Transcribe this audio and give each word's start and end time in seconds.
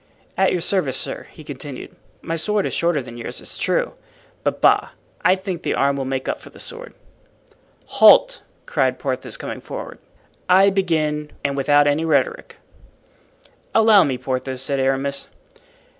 "At 0.35 0.51
your 0.51 0.61
service, 0.61 0.97
sir," 0.97 1.27
he 1.29 1.43
continued. 1.43 1.95
"My 2.23 2.35
sword 2.35 2.65
is 2.65 2.73
shorter 2.73 3.03
than 3.03 3.17
yours, 3.17 3.39
it's 3.39 3.55
true, 3.55 3.93
but, 4.43 4.59
bah! 4.59 4.87
I 5.23 5.35
think 5.35 5.61
the 5.61 5.75
arm 5.75 5.95
will 5.95 6.05
make 6.05 6.27
up 6.27 6.39
for 6.41 6.49
the 6.49 6.57
sword." 6.57 6.95
"Halt!" 7.85 8.41
cried 8.65 8.97
Porthos 8.97 9.37
coming 9.37 9.61
forward. 9.61 9.99
"I 10.49 10.71
begin, 10.71 11.29
and 11.43 11.55
without 11.55 11.85
any 11.85 12.03
rhetoric." 12.03 12.55
"Allow 13.75 14.03
me, 14.03 14.17
Porthos," 14.17 14.63
said 14.63 14.79
Aramis. 14.79 15.27